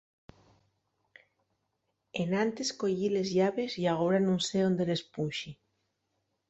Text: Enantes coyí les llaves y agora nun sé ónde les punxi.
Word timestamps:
Enantes 2.23 2.73
coyí 2.83 3.13
les 3.13 3.31
llaves 3.37 3.77
y 3.83 3.85
agora 3.93 4.19
nun 4.25 4.39
sé 4.49 4.59
ónde 4.69 4.83
les 4.89 5.03
punxi. 5.13 5.51